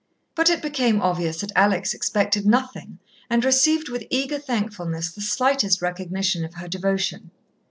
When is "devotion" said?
6.67-7.29